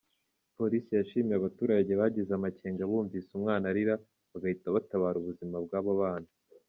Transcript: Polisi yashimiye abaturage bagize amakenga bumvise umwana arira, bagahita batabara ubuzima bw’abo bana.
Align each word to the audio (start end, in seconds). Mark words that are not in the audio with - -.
Polisi 0.57 0.91
yashimiye 0.99 1.35
abaturage 1.37 1.91
bagize 2.01 2.31
amakenga 2.35 2.89
bumvise 2.89 3.29
umwana 3.37 3.65
arira, 3.71 3.95
bagahita 4.31 4.67
batabara 4.75 5.15
ubuzima 5.19 5.57
bw’abo 5.65 5.91
bana. 6.01 6.29